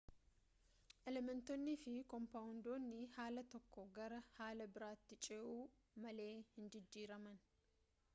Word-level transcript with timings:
elementoonniifi 1.09 1.91
koompaawondiiwwan 2.13 2.87
haala 3.17 3.43
tokkoo 3.55 3.85
gara 3.99 4.23
haala 4.39 4.67
biraatti 4.79 5.19
ce'u 5.29 5.53
malee 6.07 6.31
hin 6.55 6.73
jijjiiraman 6.77 7.39